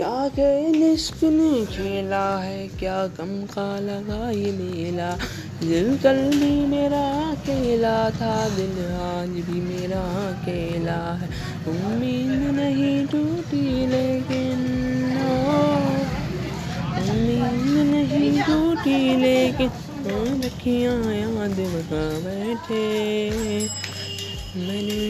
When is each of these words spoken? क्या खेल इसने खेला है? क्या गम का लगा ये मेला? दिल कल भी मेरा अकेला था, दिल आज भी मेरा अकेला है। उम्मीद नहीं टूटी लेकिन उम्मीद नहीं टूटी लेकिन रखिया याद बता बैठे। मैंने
क्या 0.00 0.28
खेल 0.28 0.82
इसने 0.82 1.66
खेला 1.66 2.38
है? 2.38 2.68
क्या 2.68 3.06
गम 3.06 3.32
का 3.46 3.64
लगा 3.80 4.30
ये 4.30 4.52
मेला? 4.52 5.10
दिल 5.60 5.98
कल 5.98 6.20
भी 6.30 6.66
मेरा 6.66 7.02
अकेला 7.30 8.10
था, 8.10 8.48
दिल 8.48 8.78
आज 9.00 9.28
भी 9.28 9.60
मेरा 9.60 10.00
अकेला 10.28 10.96
है। 11.14 11.28
उम्मीद 11.68 12.46
नहीं 12.56 13.06
टूटी 13.06 13.86
लेकिन 13.86 14.64
उम्मीद 17.10 17.76
नहीं 17.90 18.32
टूटी 18.40 19.16
लेकिन 19.16 19.70
रखिया 20.44 20.92
याद 21.12 21.60
बता 21.74 22.02
बैठे। 22.20 22.82
मैंने 24.56 25.04